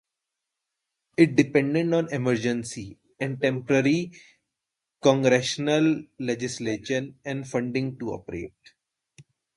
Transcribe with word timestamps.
It 1.15 1.35
depended 1.35 1.93
on 1.93 2.11
emergency 2.11 2.97
and 3.19 3.39
temporary 3.39 4.11
Congressional 4.99 6.05
legislation 6.17 7.19
and 7.23 7.47
funding 7.47 7.99
to 7.99 8.13
operate. 8.13 8.73